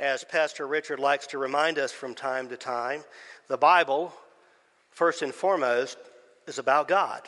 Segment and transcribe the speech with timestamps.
[0.00, 3.04] As Pastor Richard likes to remind us from time to time,
[3.48, 4.14] the Bible,
[4.88, 5.98] first and foremost,
[6.46, 7.20] is about God.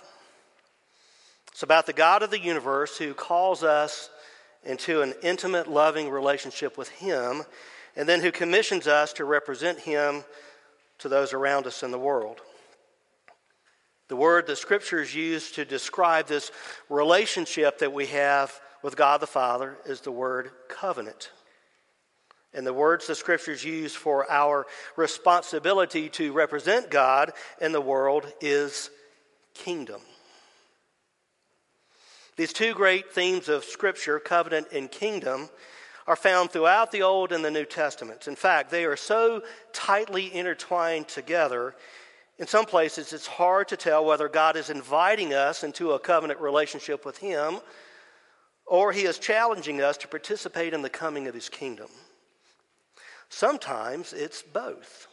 [1.48, 4.08] It's about the God of the universe who calls us
[4.64, 7.42] into an intimate, loving relationship with Him,
[7.94, 10.24] and then who commissions us to represent Him
[11.00, 12.40] to those around us in the world.
[14.08, 16.50] The word the scriptures use to describe this
[16.88, 21.32] relationship that we have with God the Father is the word covenant.
[22.54, 24.66] And the words the scriptures use for our
[24.96, 28.90] responsibility to represent God in the world is
[29.54, 30.00] kingdom.
[32.36, 35.48] These two great themes of scripture, covenant and kingdom,
[36.06, 38.26] are found throughout the Old and the New Testaments.
[38.26, 41.74] In fact, they are so tightly intertwined together.
[42.38, 46.40] In some places, it's hard to tell whether God is inviting us into a covenant
[46.40, 47.60] relationship with Him
[48.66, 51.88] or He is challenging us to participate in the coming of His kingdom.
[53.32, 55.08] Sometimes it's both.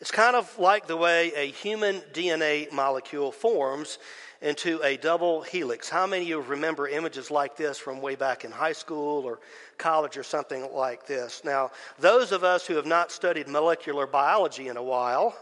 [0.00, 3.98] It's kind of like the way a human DNA molecule forms
[4.42, 5.88] into a double helix.
[5.88, 9.38] How many of you remember images like this from way back in high school or
[9.78, 11.42] college or something like this?
[11.44, 15.36] Now, those of us who have not studied molecular biology in a while,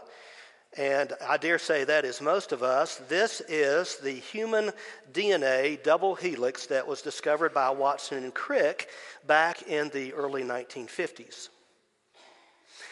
[0.77, 4.71] and I dare say that is most of us, this is the human
[5.11, 8.89] DNA double helix that was discovered by Watson and Crick
[9.27, 11.49] back in the early 1950s.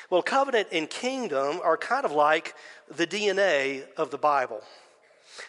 [0.10, 2.54] Well, covenant and kingdom are kind of like
[2.96, 4.62] the DNA of the Bible.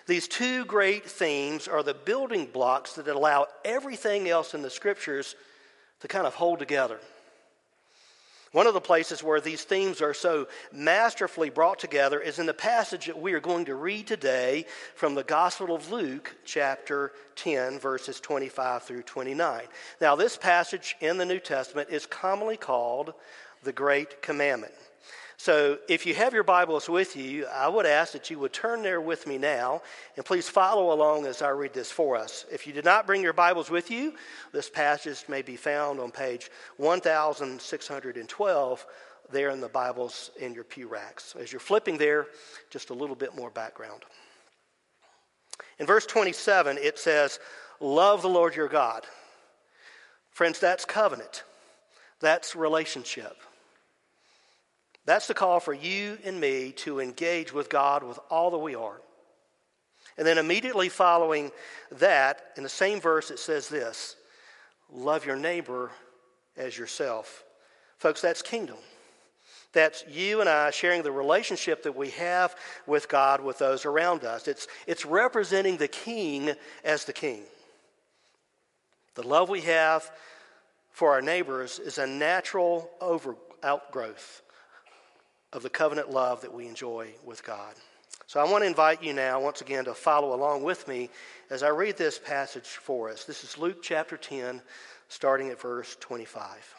[0.06, 5.34] These two great themes are the building blocks that allow everything else in the scriptures
[6.00, 6.98] to kind of hold together.
[8.52, 12.52] One of the places where these themes are so masterfully brought together is in the
[12.52, 17.78] passage that we are going to read today from the Gospel of Luke, chapter 10,
[17.78, 19.62] verses 25 through 29.
[20.02, 23.14] Now, this passage in the New Testament is commonly called
[23.62, 24.74] the Great Commandment.
[25.42, 28.84] So, if you have your Bibles with you, I would ask that you would turn
[28.84, 29.82] there with me now,
[30.16, 32.46] and please follow along as I read this for us.
[32.52, 34.14] If you did not bring your Bibles with you,
[34.52, 38.86] this passage may be found on page 1612
[39.32, 41.34] there in the Bibles in your pew racks.
[41.36, 42.28] As you're flipping there,
[42.70, 44.04] just a little bit more background.
[45.80, 47.40] In verse 27, it says,
[47.80, 49.06] Love the Lord your God.
[50.30, 51.42] Friends, that's covenant,
[52.20, 53.38] that's relationship.
[55.04, 58.74] That's the call for you and me to engage with God with all that we
[58.74, 59.00] are.
[60.16, 61.50] And then immediately following
[61.92, 64.16] that, in the same verse, it says this
[64.90, 65.90] love your neighbor
[66.56, 67.44] as yourself.
[67.98, 68.76] Folks, that's kingdom.
[69.72, 72.54] That's you and I sharing the relationship that we have
[72.86, 74.46] with God with those around us.
[74.46, 76.52] It's, it's representing the king
[76.84, 77.40] as the king.
[79.14, 80.10] The love we have
[80.90, 84.42] for our neighbors is a natural over, outgrowth
[85.52, 87.74] of the covenant love that we enjoy with God.
[88.26, 91.10] So I want to invite you now, once again, to follow along with me
[91.50, 93.24] as I read this passage for us.
[93.24, 94.62] This is Luke chapter 10,
[95.08, 96.74] starting at verse 25.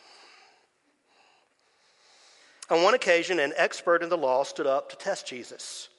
[2.70, 5.90] On one occasion, an expert in the law stood up to test Jesus.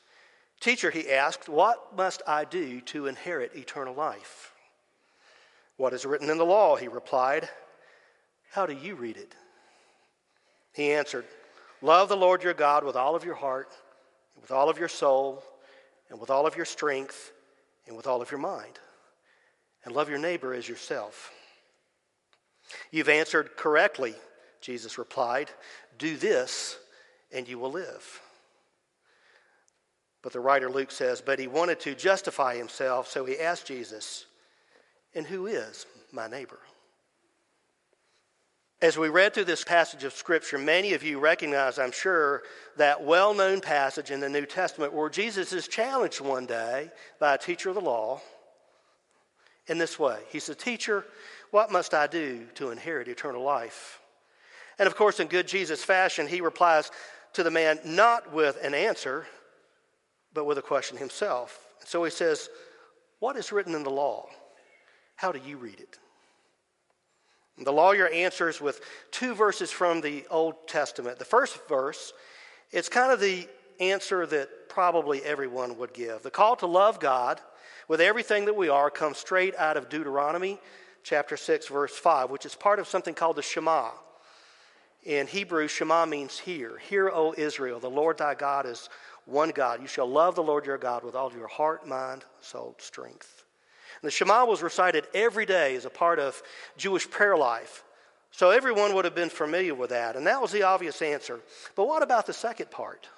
[0.61, 4.53] Teacher, he asked, What must I do to inherit eternal life?
[5.77, 6.77] What is written in the law?
[6.77, 7.49] He replied.
[8.51, 9.35] How do you read it?
[10.73, 11.27] He answered,
[11.85, 13.69] Love the Lord your God with all of your heart,
[14.35, 15.45] and with all of your soul,
[16.09, 17.31] and with all of your strength,
[17.87, 18.79] and with all of your mind.
[19.85, 21.31] And love your neighbor as yourself.
[22.91, 24.15] You've answered correctly,
[24.63, 25.51] Jesus replied.
[25.99, 26.79] Do this,
[27.31, 28.23] and you will live.
[30.23, 34.25] But the writer Luke says, But he wanted to justify himself, so he asked Jesus,
[35.15, 36.61] And who is my neighbor?
[38.83, 42.43] As we read through this passage of Scripture, many of you recognize, I'm sure,
[42.77, 47.35] that well known passage in the New Testament where Jesus is challenged one day by
[47.35, 48.21] a teacher of the law
[49.67, 51.05] in this way He said, Teacher,
[51.51, 54.01] what must I do to inherit eternal life?
[54.79, 56.91] And of course, in good Jesus fashion, he replies
[57.35, 59.27] to the man not with an answer,
[60.33, 61.59] but with a question himself.
[61.85, 62.49] So he says,
[63.21, 64.27] What is written in the law?
[65.17, 65.99] How do you read it?
[67.59, 68.81] The lawyer answers with
[69.11, 71.19] two verses from the Old Testament.
[71.19, 72.13] The first verse,
[72.73, 73.49] it's kind of the
[73.79, 76.23] answer that probably everyone would give.
[76.23, 77.41] The call to love God
[77.87, 80.59] with everything that we are comes straight out of Deuteronomy
[81.05, 83.91] chapter 6, verse 5, which is part of something called the Shema.
[85.05, 86.79] In Hebrew, Shema means hear.
[86.79, 88.89] Hear, O Israel, the Lord thy God is
[89.27, 89.81] one God.
[89.81, 93.45] You shall love the Lord your God with all your heart, mind, soul, strength.
[94.03, 96.43] The Shema was recited every day as a part of
[96.77, 97.85] Jewish prayer life,
[98.37, 101.39] So everyone would have been familiar with that, and that was the obvious answer.
[101.77, 103.09] But what about the second part?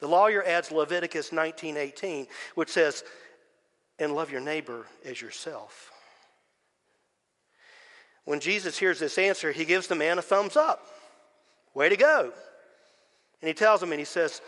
[0.00, 3.04] The lawyer adds Leviticus 19:18, which says,
[3.96, 5.92] "And love your neighbor as yourself."
[8.24, 10.84] When Jesus hears this answer, he gives the man a thumbs up.
[11.72, 12.32] Way to go.
[13.40, 14.42] And he tells him and he says,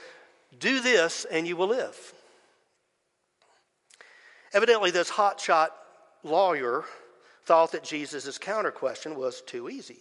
[0.58, 2.12] "Do this and you will live."
[4.52, 5.68] Evidently this hotshot
[6.22, 6.84] lawyer
[7.44, 9.98] thought that Jesus' counter question was too easy.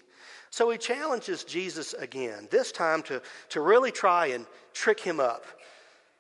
[0.50, 5.46] So he challenges Jesus again, this time to, to really try and trick him up.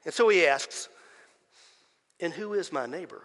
[0.05, 0.87] And so he asks,
[2.19, 3.21] And who is my neighbor?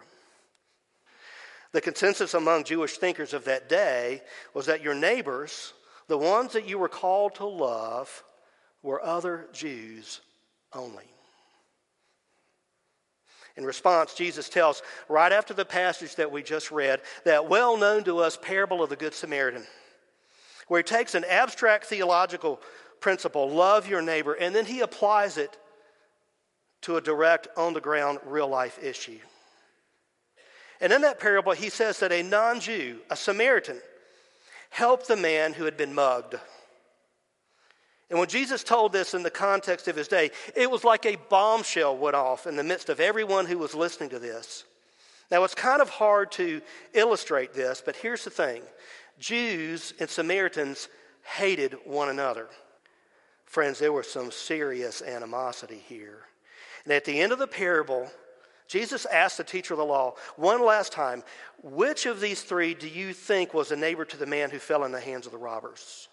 [1.71, 4.21] The consensus among Jewish thinkers of that day
[4.53, 5.73] was that your neighbors,
[6.07, 8.23] the ones that you were called to love,
[8.83, 10.21] were other Jews
[10.73, 11.05] only.
[13.57, 18.03] In response, Jesus tells, right after the passage that we just read, that well known
[18.03, 19.65] to us parable of the Good Samaritan,
[20.67, 22.61] where he takes an abstract theological
[22.99, 25.57] principle, love your neighbor, and then he applies it
[26.81, 29.17] to a direct, on the ground, real life issue.
[30.79, 33.81] And in that parable, he says that a non Jew, a Samaritan,
[34.69, 36.35] helped the man who had been mugged.
[38.09, 41.17] And when Jesus told this in the context of his day, it was like a
[41.29, 44.63] bombshell went off in the midst of everyone who was listening to this.
[45.29, 46.61] Now, it's kind of hard to
[46.93, 48.63] illustrate this, but here's the thing
[49.19, 50.87] Jews and Samaritans
[51.35, 52.47] hated one another.
[53.45, 56.19] Friends, there was some serious animosity here.
[56.85, 58.09] And at the end of the parable,
[58.67, 61.23] Jesus asked the teacher of the law one last time,
[61.61, 64.85] which of these three do you think was a neighbor to the man who fell
[64.85, 66.07] in the hands of the robbers?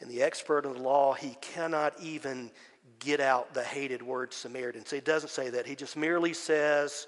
[0.00, 2.50] And the expert in the law, he cannot even
[2.98, 4.84] get out the hated word Samaritan.
[4.84, 5.66] So he doesn't say that.
[5.66, 7.06] He just merely says,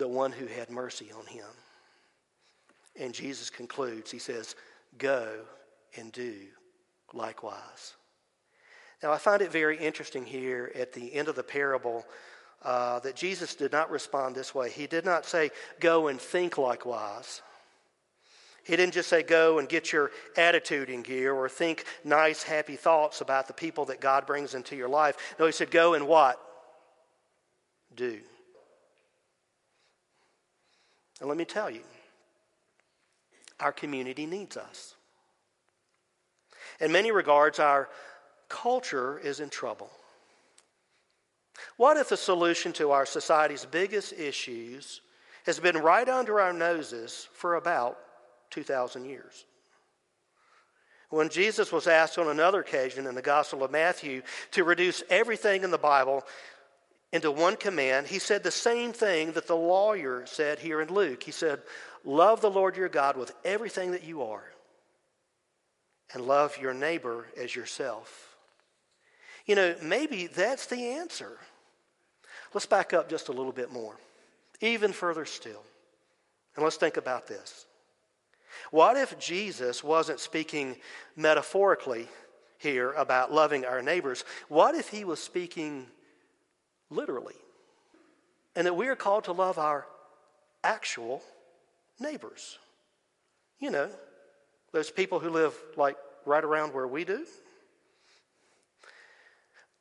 [0.00, 1.46] the one who had mercy on him.
[2.98, 4.56] And Jesus concludes, he says,
[4.98, 5.42] Go
[5.96, 6.34] and do
[7.12, 7.94] likewise.
[9.02, 12.04] Now, I find it very interesting here at the end of the parable
[12.62, 14.70] uh, that Jesus did not respond this way.
[14.70, 17.42] He did not say, Go and think likewise.
[18.64, 22.76] He didn't just say, Go and get your attitude in gear or think nice, happy
[22.76, 25.16] thoughts about the people that God brings into your life.
[25.38, 26.40] No, he said, Go and what?
[27.94, 28.18] Do.
[31.20, 31.82] And let me tell you,
[33.58, 34.94] our community needs us.
[36.80, 37.88] In many regards, our
[38.48, 39.90] culture is in trouble.
[41.76, 45.02] What if the solution to our society's biggest issues
[45.44, 47.98] has been right under our noses for about
[48.50, 49.44] 2,000 years?
[51.10, 55.64] When Jesus was asked on another occasion in the Gospel of Matthew to reduce everything
[55.64, 56.24] in the Bible
[57.12, 61.24] into one command, he said the same thing that the lawyer said here in Luke.
[61.24, 61.60] He said,
[62.04, 64.44] Love the Lord your God with everything that you are,
[66.14, 68.36] and love your neighbor as yourself.
[69.46, 71.38] You know, maybe that's the answer.
[72.54, 73.96] Let's back up just a little bit more,
[74.60, 75.62] even further still.
[76.54, 77.66] And let's think about this.
[78.70, 80.76] What if Jesus wasn't speaking
[81.16, 82.08] metaphorically
[82.58, 84.24] here about loving our neighbors?
[84.48, 85.86] What if he was speaking
[86.90, 87.36] literally?
[88.54, 89.86] And that we are called to love our
[90.62, 91.22] actual
[91.98, 92.58] neighbors.
[93.58, 93.90] You know,
[94.72, 97.26] those people who live like right around where we do.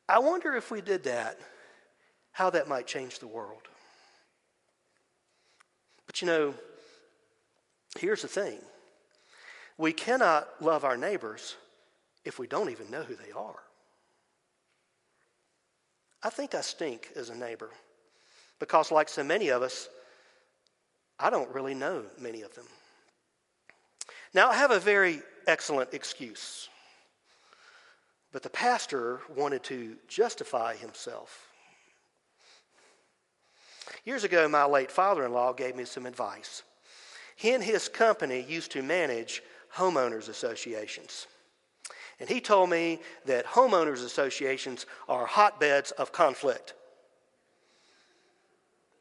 [0.08, 1.40] I wonder if we did that,
[2.32, 3.62] how that might change the world.
[6.08, 6.54] But you know,
[8.00, 8.58] here's the thing
[9.78, 11.56] we cannot love our neighbors
[12.26, 13.60] if we don't even know who they are.
[16.22, 17.70] I think I stink as a neighbor
[18.60, 19.88] because, like so many of us,
[21.18, 22.66] I don't really know many of them.
[24.34, 26.68] Now, I have a very excellent excuse,
[28.32, 31.48] but the pastor wanted to justify himself.
[34.06, 36.64] Years ago, my late father in law gave me some advice.
[37.40, 39.42] He and his company used to manage
[39.74, 41.26] homeowners associations.
[42.20, 46.74] And he told me that homeowners associations are hotbeds of conflict.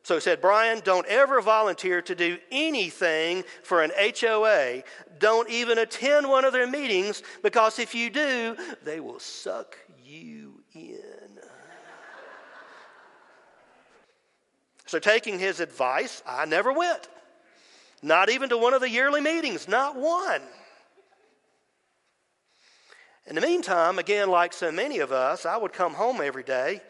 [0.04, 4.84] So he said, Brian, don't ever volunteer to do anything for an HOA.
[5.18, 10.62] Don't even attend one of their meetings because if you do, they will suck you
[10.76, 11.40] in.
[14.86, 17.08] so, taking his advice, I never went.
[18.02, 20.42] Not even to one of the yearly meetings, not one.
[23.26, 26.80] In the meantime, again, like so many of us, I would come home every day.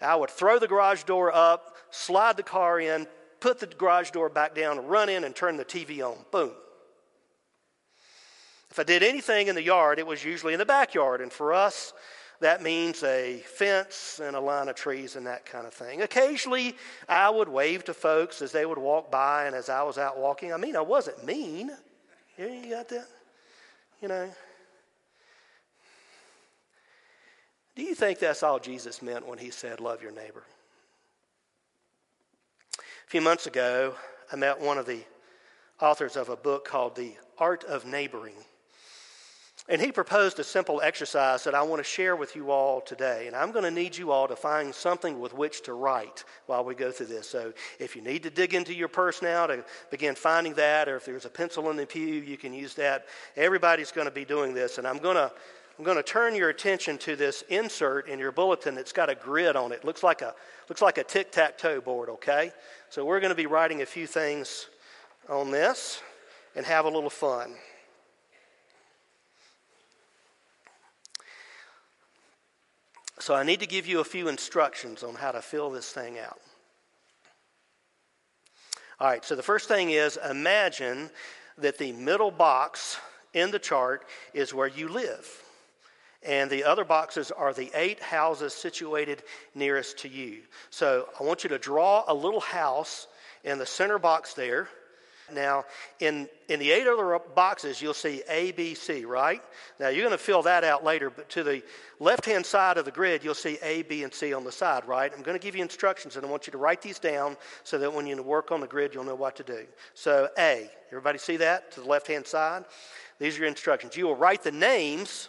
[0.00, 3.06] I would throw the garage door up, slide the car in,
[3.40, 6.16] put the garage door back down, run in, and turn the TV on.
[6.32, 6.52] Boom.
[8.70, 11.20] If I did anything in the yard, it was usually in the backyard.
[11.20, 11.92] And for us,
[12.40, 16.02] that means a fence and a line of trees and that kind of thing.
[16.02, 16.76] Occasionally,
[17.08, 20.18] I would wave to folks as they would walk by and as I was out
[20.18, 20.52] walking.
[20.52, 21.70] I mean, I wasn't mean.
[22.38, 23.06] You got that?
[24.02, 24.30] You know.
[27.74, 30.44] Do you think that's all Jesus meant when he said, Love your neighbor?
[32.78, 33.94] A few months ago,
[34.32, 35.00] I met one of the
[35.80, 38.34] authors of a book called The Art of Neighboring.
[39.68, 43.26] And he proposed a simple exercise that I want to share with you all today.
[43.26, 46.64] And I'm going to need you all to find something with which to write while
[46.64, 47.28] we go through this.
[47.28, 50.96] So if you need to dig into your purse now to begin finding that, or
[50.96, 53.06] if there's a pencil in the pew, you can use that.
[53.36, 54.78] Everybody's going to be doing this.
[54.78, 55.32] And I'm going to.
[55.78, 59.14] I'm going to turn your attention to this insert in your bulletin that's got a
[59.14, 59.84] grid on it.
[59.84, 60.34] Looks like a
[60.70, 62.50] looks like a tic-tac-toe board, okay?
[62.88, 64.68] So we're going to be writing a few things
[65.28, 66.00] on this
[66.54, 67.56] and have a little fun.
[73.18, 76.18] So I need to give you a few instructions on how to fill this thing
[76.18, 76.38] out.
[79.00, 81.10] All right, so the first thing is imagine
[81.58, 82.98] that the middle box
[83.34, 85.42] in the chart is where you live.
[86.22, 89.22] And the other boxes are the eight houses situated
[89.54, 90.42] nearest to you.
[90.70, 93.06] So I want you to draw a little house
[93.44, 94.68] in the center box there.
[95.32, 95.64] Now,
[95.98, 99.42] in, in the eight other boxes, you'll see A, B, C, right?
[99.80, 101.62] Now, you're going to fill that out later, but to the
[101.98, 104.86] left hand side of the grid, you'll see A, B, and C on the side,
[104.86, 105.12] right?
[105.12, 107.76] I'm going to give you instructions, and I want you to write these down so
[107.78, 109.66] that when you work on the grid, you'll know what to do.
[109.94, 112.64] So, A, everybody see that to the left hand side?
[113.18, 113.96] These are your instructions.
[113.96, 115.28] You will write the names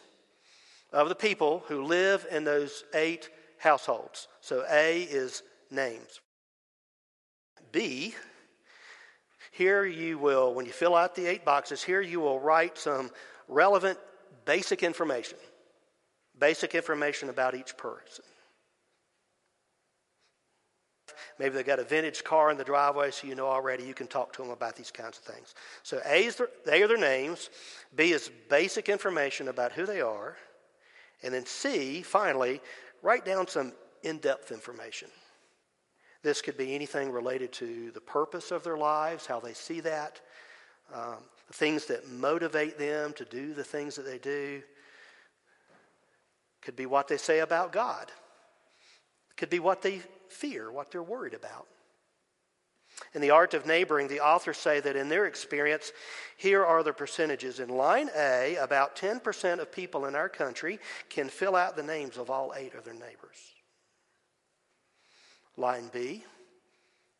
[0.93, 4.27] of the people who live in those eight households.
[4.41, 6.21] So, A is names.
[7.71, 8.13] B,
[9.57, 13.09] here you will, when you fill out the eight boxes, here you will write some
[13.47, 13.97] relevant
[14.45, 15.39] basic information.
[16.37, 18.23] Basic information about each person.
[21.39, 24.05] Maybe they've got a vintage car in the driveway, so you know already you can
[24.05, 25.55] talk to them about these kinds of things.
[25.81, 27.49] So A is their, they are their names.
[27.95, 30.37] B is basic information about who they are.
[31.23, 32.61] And then C, finally,
[33.01, 33.73] write down some
[34.03, 35.09] in depth information.
[36.27, 40.19] This could be anything related to the purpose of their lives, how they see that,
[40.93, 44.61] um, the things that motivate them to do the things that they do.
[46.61, 48.11] Could be what they say about God.
[49.37, 51.65] Could be what they fear, what they're worried about.
[53.13, 55.93] In the art of neighboring, the authors say that in their experience,
[56.35, 57.61] here are the percentages.
[57.61, 62.17] In line A, about 10% of people in our country can fill out the names
[62.17, 63.53] of all eight of their neighbors.
[65.57, 66.23] Line B,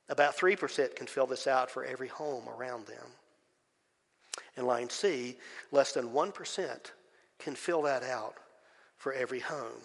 [0.09, 3.05] about 3% can fill this out for every home around them.
[4.55, 5.37] In line C,
[5.71, 6.91] less than 1%
[7.39, 8.35] can fill that out
[8.97, 9.81] for every home.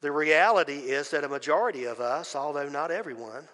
[0.00, 3.48] The reality is that a majority of us, although not everyone,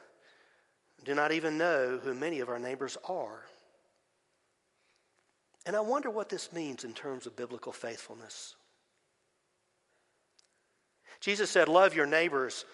[1.04, 3.44] do not even know who many of our neighbors are.
[5.64, 8.56] And I wonder what this means in terms of biblical faithfulness.
[11.20, 12.64] Jesus said, Love your neighbors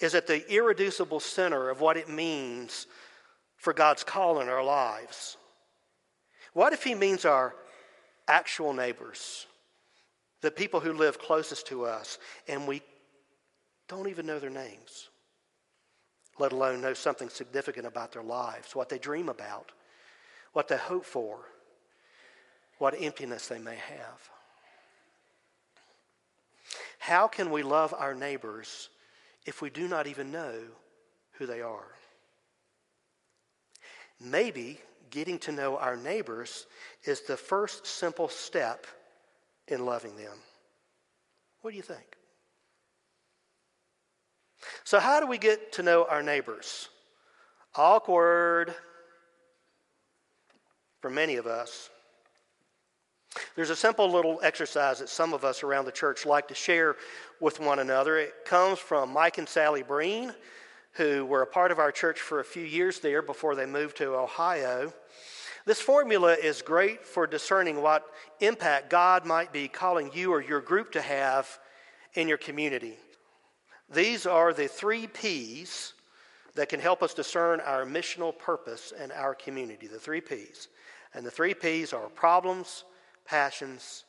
[0.00, 2.86] is at the irreducible center of what it means
[3.56, 5.36] for God's call in our lives.
[6.52, 7.54] What if He means our
[8.28, 9.46] actual neighbors,
[10.40, 12.18] the people who live closest to us,
[12.48, 12.82] and we
[13.88, 15.08] don't even know their names,
[16.38, 19.72] let alone know something significant about their lives, what they dream about,
[20.52, 21.38] what they hope for,
[22.78, 24.30] what emptiness they may have?
[27.10, 28.88] How can we love our neighbors
[29.44, 30.54] if we do not even know
[31.32, 31.88] who they are?
[34.20, 34.78] Maybe
[35.10, 36.68] getting to know our neighbors
[37.02, 38.86] is the first simple step
[39.66, 40.38] in loving them.
[41.62, 42.16] What do you think?
[44.84, 46.90] So, how do we get to know our neighbors?
[47.74, 48.72] Awkward
[51.00, 51.90] for many of us.
[53.54, 56.96] There's a simple little exercise that some of us around the church like to share
[57.40, 58.18] with one another.
[58.18, 60.34] It comes from Mike and Sally Breen,
[60.92, 63.96] who were a part of our church for a few years there before they moved
[63.98, 64.92] to Ohio.
[65.64, 68.04] This formula is great for discerning what
[68.40, 71.58] impact God might be calling you or your group to have
[72.14, 72.96] in your community.
[73.92, 75.92] These are the three P's
[76.54, 79.86] that can help us discern our missional purpose in our community.
[79.86, 80.68] The three P's.
[81.14, 82.84] And the three P's are problems,
[83.30, 84.04] passions,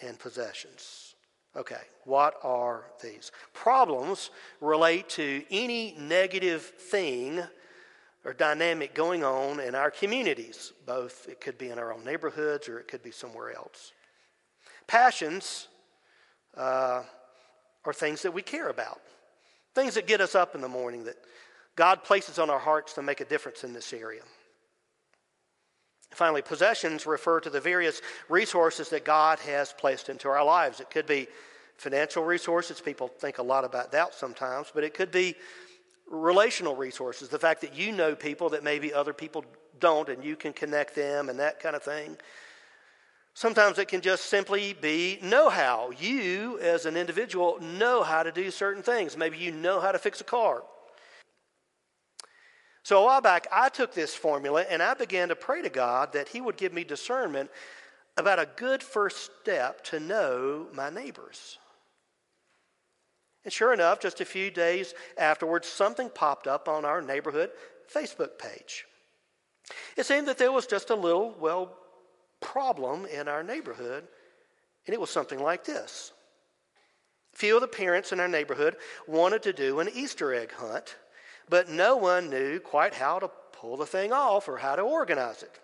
[0.00, 1.14] and possessions.
[1.54, 3.30] Okay, what are these?
[3.52, 4.30] Problems
[4.62, 7.42] relate to any negative thing
[8.24, 10.72] or dynamic going on in our communities.
[10.86, 13.92] Both, it could be in our own neighborhoods or it could be somewhere else.
[14.86, 15.68] Passions
[16.56, 17.02] uh,
[17.84, 19.00] are things that we care about,
[19.74, 21.16] things that get us up in the morning that
[21.74, 24.22] God places on our hearts to make a difference in this area.
[26.16, 30.80] Finally, possessions refer to the various resources that God has placed into our lives.
[30.80, 31.28] It could be
[31.76, 32.80] financial resources.
[32.80, 35.34] People think a lot about that sometimes, but it could be
[36.10, 37.28] relational resources.
[37.28, 39.44] The fact that you know people that maybe other people
[39.78, 42.16] don't and you can connect them and that kind of thing.
[43.34, 45.90] Sometimes it can just simply be know how.
[46.00, 49.18] You, as an individual, know how to do certain things.
[49.18, 50.62] Maybe you know how to fix a car.
[52.86, 56.12] So a while back, I took this formula and I began to pray to God
[56.12, 57.50] that He would give me discernment
[58.16, 61.58] about a good first step to know my neighbors.
[63.42, 67.50] And sure enough, just a few days afterwards, something popped up on our neighborhood
[67.92, 68.86] Facebook page.
[69.96, 71.76] It seemed that there was just a little, well,
[72.40, 74.06] problem in our neighborhood,
[74.86, 76.12] and it was something like this.
[77.34, 78.76] A few of the parents in our neighborhood
[79.08, 80.94] wanted to do an Easter egg hunt
[81.48, 85.42] but no one knew quite how to pull the thing off or how to organize
[85.42, 85.58] it.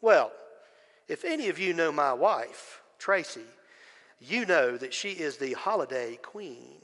[0.00, 0.32] Well,
[1.08, 3.44] if any of you know my wife, Tracy,
[4.20, 6.80] you know that she is the holiday queen.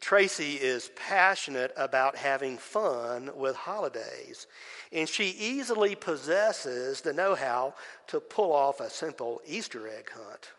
[0.00, 4.46] Tracy is passionate about having fun with holidays,
[4.92, 7.74] and she easily possesses the know how
[8.06, 10.50] to pull off a simple Easter egg hunt.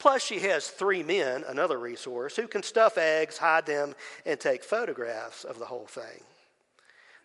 [0.00, 4.64] Plus, she has three men, another resource, who can stuff eggs, hide them, and take
[4.64, 6.24] photographs of the whole thing.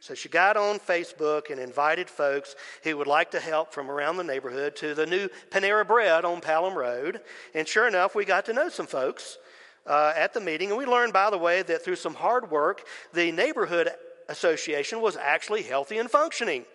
[0.01, 2.53] So she got on Facebook and invited folks
[2.83, 6.41] who would like to help from around the neighborhood to the new Panera Bread on
[6.41, 7.21] Pelham Road.
[7.55, 9.37] And sure enough, we got to know some folks
[9.87, 10.69] uh, at the meeting.
[10.69, 13.89] And we learned, by the way, that through some hard work, the neighborhood
[14.27, 16.65] association was actually healthy and functioning.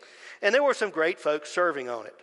[0.41, 2.17] And there were some great folks serving on it.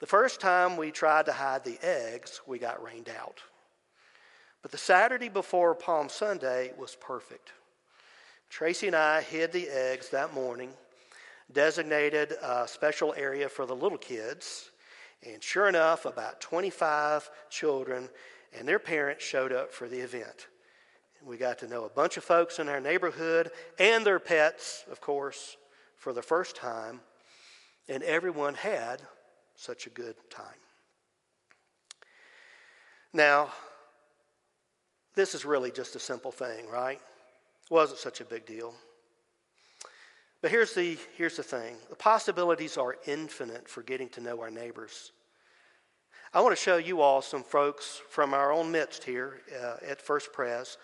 [0.00, 3.40] The first time we tried to hide the eggs, we got rained out.
[4.62, 7.52] But the Saturday before Palm Sunday was perfect.
[8.48, 10.70] Tracy and I hid the eggs that morning,
[11.52, 14.70] designated a special area for the little kids,
[15.26, 18.08] and sure enough, about 25 children
[18.56, 20.46] and their parents showed up for the event.
[21.24, 25.00] We got to know a bunch of folks in our neighborhood and their pets, of
[25.00, 25.56] course,
[25.96, 27.00] for the first time,
[27.88, 29.02] and everyone had
[29.58, 30.46] such a good time.
[33.12, 33.50] Now,
[35.16, 37.00] this is really just a simple thing, right?
[37.00, 38.72] It wasn't such a big deal.
[40.40, 44.50] But here's the, here's the thing the possibilities are infinite for getting to know our
[44.50, 45.10] neighbors.
[46.34, 50.02] I want to show you all some folks from our own midst here uh, at
[50.02, 50.76] First Pres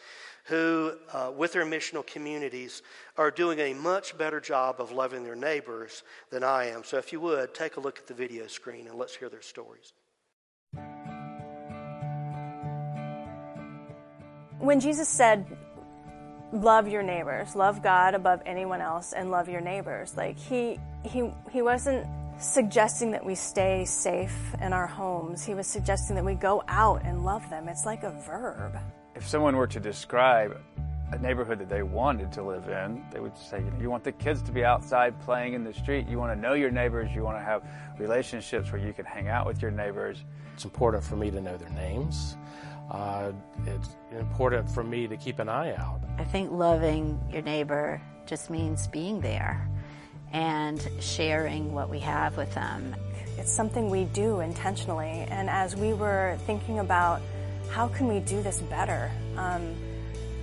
[0.44, 2.82] who, uh, with their missional communities,
[3.16, 6.84] are doing a much better job of loving their neighbors than I am.
[6.84, 9.42] So, if you would, take a look at the video screen and let's hear their
[9.42, 9.92] stories.
[14.58, 15.46] When Jesus said,
[16.52, 21.30] love your neighbors, love God above anyone else, and love your neighbors, like he, he,
[21.52, 22.06] he wasn't
[22.38, 25.44] suggesting that we stay safe in our homes.
[25.44, 27.68] He was suggesting that we go out and love them.
[27.68, 28.76] It's like a verb
[29.14, 30.60] if someone were to describe
[31.12, 34.02] a neighborhood that they wanted to live in, they would say, you know, you want
[34.02, 37.14] the kids to be outside playing in the street, you want to know your neighbors,
[37.14, 37.62] you want to have
[37.98, 40.24] relationships where you can hang out with your neighbors.
[40.54, 42.36] It's important for me to know their names.
[42.90, 43.32] Uh,
[43.66, 46.00] it's important for me to keep an eye out.
[46.18, 49.68] I think loving your neighbor just means being there
[50.34, 52.94] and sharing what we have with them.
[53.38, 55.26] It's something we do intentionally.
[55.28, 57.22] And as we were thinking about
[57.70, 59.10] how can we do this better?
[59.36, 59.74] Um,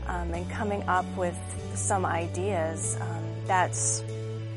[0.07, 1.37] um, and coming up with
[1.75, 4.01] some ideas, um, that's,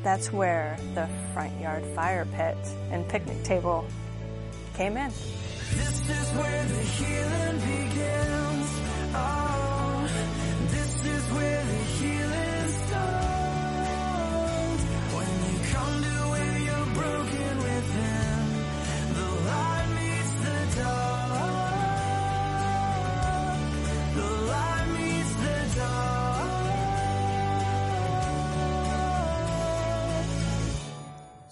[0.03, 2.57] that's where the front yard fire pit
[2.89, 3.85] and picnic table
[4.75, 5.09] came in.
[5.09, 8.34] This is where the healing begins.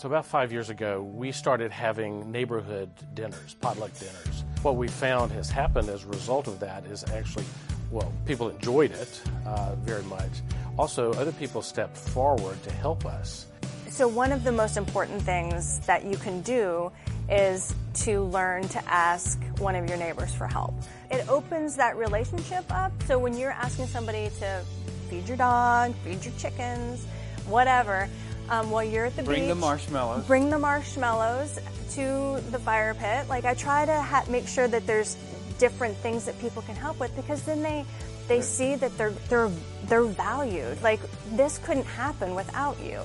[0.04, 4.44] So, about five years ago, we started having neighborhood dinners, potluck dinners.
[4.62, 7.46] What we found has happened as a result of that is actually,
[7.90, 10.30] well, people enjoyed it uh, very much.
[10.78, 13.46] Also, other people stepped forward to help us.
[13.88, 16.92] So, one of the most important things that you can do
[17.30, 20.74] is to learn to ask one of your neighbors for help.
[21.12, 22.92] It opens that relationship up.
[23.04, 24.66] So, when you're asking somebody to
[25.10, 27.06] feed your dog, feed your chickens,
[27.48, 28.10] whatever.
[28.50, 30.26] Um, while you're at the Bring beach, the marshmallows.
[30.26, 31.60] Bring the marshmallows
[31.96, 33.28] to the fire pit.
[33.30, 35.16] Like I try to ha- make sure that there's
[35.60, 37.86] different things that people can help with because then they
[38.28, 39.52] they see that they're they're
[39.86, 40.82] they're valued.
[40.82, 41.00] Like
[41.32, 43.02] this couldn't happen without you.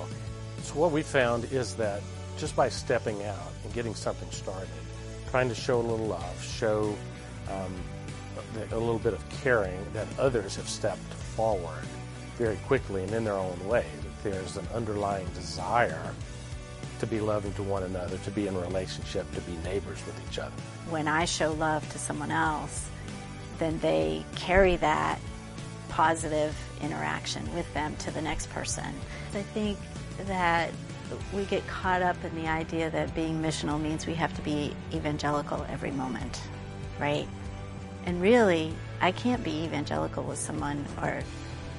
[0.63, 2.03] So what we found is that
[2.37, 4.69] just by stepping out and getting something started,
[5.31, 6.97] trying to show a little love, show
[7.51, 7.75] um,
[8.71, 11.85] a little bit of caring, that others have stepped forward
[12.37, 13.87] very quickly and in their own way.
[14.23, 16.13] There's an underlying desire
[16.99, 20.39] to be loving to one another, to be in relationship, to be neighbors with each
[20.39, 20.53] other.
[20.91, 22.89] When I show love to someone else,
[23.59, 25.21] then they carry that
[25.89, 28.93] positive interaction with them to the next person.
[29.35, 29.79] I think
[30.27, 30.71] that
[31.33, 34.75] we get caught up in the idea that being missional means we have to be
[34.93, 36.41] evangelical every moment,
[37.01, 37.27] right?
[38.05, 41.23] And really, I can't be evangelical with someone or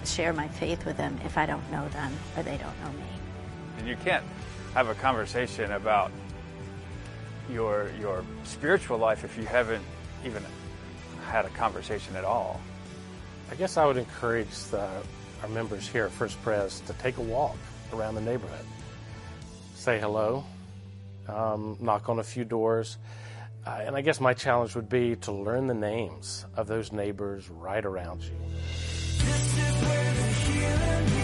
[0.06, 3.06] share my faith with them if I don't know them or they don't know me.
[3.78, 4.24] And you can't
[4.74, 6.12] have a conversation about
[7.50, 9.84] your your spiritual life if you haven't
[10.26, 10.44] even
[11.26, 12.60] had a conversation at all.
[13.52, 14.88] I guess I would encourage the,
[15.42, 17.58] our members here at First Pres to take a walk
[17.94, 18.66] around the neighborhood.
[19.76, 20.44] Say hello,
[21.28, 22.98] um, knock on a few doors.
[23.66, 27.50] Uh, and I guess my challenge would be to learn the names of those neighbors
[27.50, 28.32] right around you
[30.60, 31.19] feeling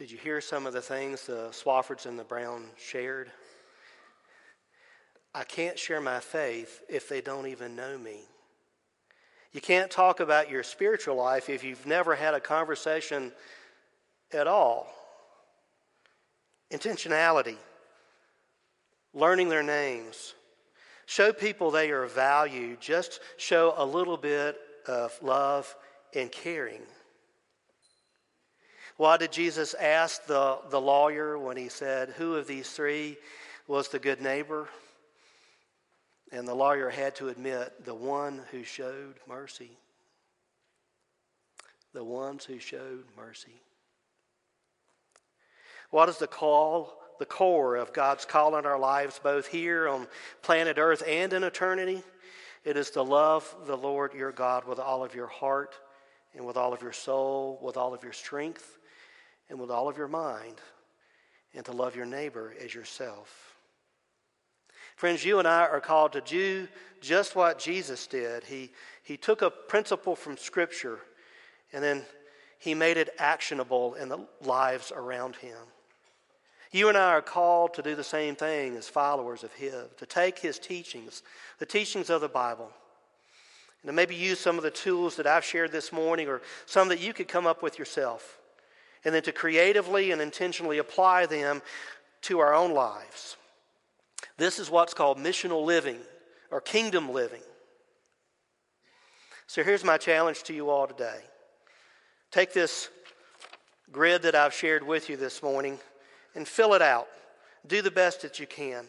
[0.00, 3.30] Did you hear some of the things the Swaffords and the Brown shared?
[5.34, 8.20] I can't share my faith if they don't even know me.
[9.52, 13.30] You can't talk about your spiritual life if you've never had a conversation
[14.32, 14.90] at all.
[16.72, 17.58] Intentionality,
[19.12, 20.32] learning their names,
[21.04, 25.76] show people they are valued, just show a little bit of love
[26.14, 26.80] and caring.
[29.00, 33.16] Why did Jesus ask the, the lawyer when he said, Who of these three
[33.66, 34.68] was the good neighbor?
[36.30, 39.70] And the lawyer had to admit, The one who showed mercy.
[41.94, 43.62] The ones who showed mercy.
[45.88, 50.08] What is the call, the core of God's call in our lives, both here on
[50.42, 52.02] planet Earth and in eternity?
[52.66, 55.74] It is to love the Lord your God with all of your heart
[56.34, 58.76] and with all of your soul, with all of your strength
[59.50, 60.54] and with all of your mind,
[61.54, 63.54] and to love your neighbor as yourself.
[64.96, 66.68] Friends, you and I are called to do
[67.00, 68.44] just what Jesus did.
[68.44, 68.70] He,
[69.02, 70.98] he took a principle from Scripture
[71.72, 72.02] and then
[72.58, 75.56] he made it actionable in the lives around him.
[76.72, 80.06] You and I are called to do the same thing as followers of His, to
[80.06, 81.22] take His teachings,
[81.58, 82.70] the teachings of the Bible,
[83.82, 86.88] and to maybe use some of the tools that I've shared this morning or some
[86.88, 88.39] that you could come up with yourself
[89.04, 91.62] and then to creatively and intentionally apply them
[92.22, 93.36] to our own lives.
[94.36, 95.98] This is what's called missional living
[96.50, 97.42] or kingdom living.
[99.46, 101.20] So here's my challenge to you all today.
[102.30, 102.88] Take this
[103.90, 105.78] grid that I've shared with you this morning
[106.34, 107.08] and fill it out.
[107.66, 108.84] Do the best that you can.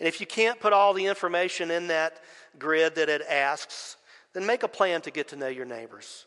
[0.00, 2.20] And if you can't put all the information in that
[2.58, 3.96] grid that it asks,
[4.32, 6.26] then make a plan to get to know your neighbors.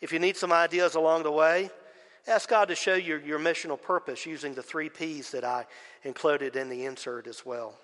[0.00, 1.70] If you need some ideas along the way,
[2.26, 5.66] ask God to show you your missional purpose using the three P's that I
[6.02, 7.74] included in the insert as well.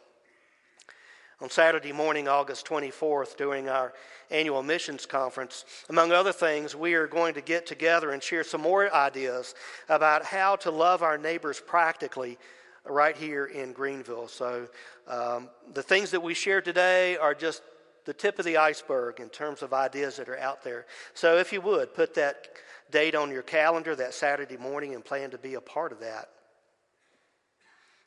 [1.43, 3.95] On Saturday morning, August 24th, during our
[4.31, 8.61] annual missions conference, among other things, we are going to get together and share some
[8.61, 9.55] more ideas
[9.89, 12.37] about how to love our neighbors practically
[12.85, 14.29] right here in Greenville.
[14.29, 14.69] So,
[15.09, 17.63] um, the things that we share today are just
[18.05, 20.87] the tip of the iceberg in terms of ideas that are out there.
[21.15, 22.49] So, if you would, put that
[22.91, 26.29] date on your calendar that Saturday morning and plan to be a part of that.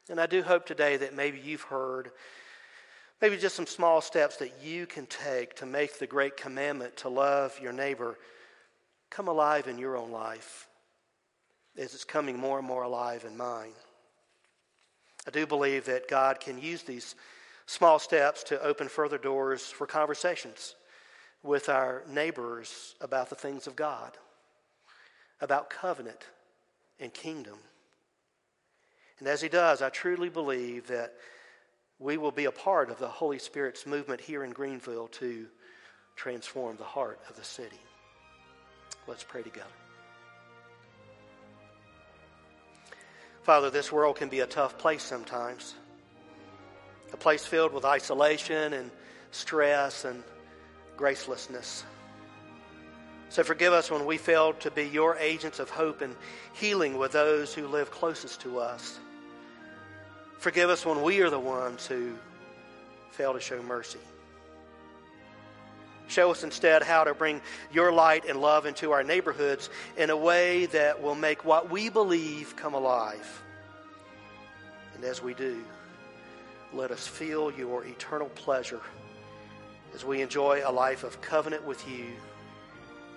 [0.09, 2.11] And I do hope today that maybe you've heard
[3.21, 7.09] maybe just some small steps that you can take to make the great commandment to
[7.09, 8.17] love your neighbor
[9.09, 10.67] come alive in your own life
[11.77, 13.71] as it's coming more and more alive in mine.
[15.25, 17.15] I do believe that God can use these
[17.73, 20.75] small steps to open further doors for conversations
[21.41, 24.11] with our neighbors about the things of God,
[25.41, 26.27] about covenant
[26.99, 27.57] and kingdom.
[29.17, 31.15] And as he does, I truly believe that
[31.97, 35.47] we will be a part of the Holy Spirit's movement here in Greenville to
[36.15, 37.79] transform the heart of the city.
[39.07, 39.65] Let's pray together.
[43.41, 45.73] Father, this world can be a tough place sometimes.
[47.13, 48.91] A place filled with isolation and
[49.31, 50.23] stress and
[50.97, 51.83] gracelessness.
[53.29, 56.15] So forgive us when we fail to be your agents of hope and
[56.53, 58.99] healing with those who live closest to us.
[60.37, 62.13] Forgive us when we are the ones who
[63.11, 63.99] fail to show mercy.
[66.07, 70.17] Show us instead how to bring your light and love into our neighborhoods in a
[70.17, 73.41] way that will make what we believe come alive.
[74.95, 75.63] And as we do,
[76.73, 78.81] let us feel your eternal pleasure
[79.93, 82.05] as we enjoy a life of covenant with you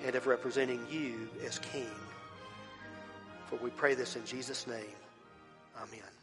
[0.04, 1.90] and of representing you as King.
[3.46, 4.96] For we pray this in Jesus' name.
[5.76, 6.15] Amen.